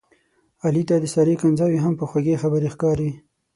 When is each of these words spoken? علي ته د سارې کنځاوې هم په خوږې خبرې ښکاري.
علي 0.65 0.83
ته 0.89 0.95
د 0.99 1.05
سارې 1.13 1.35
کنځاوې 1.41 1.79
هم 1.85 1.93
په 1.99 2.05
خوږې 2.09 2.41
خبرې 2.43 2.67
ښکاري. 2.73 3.11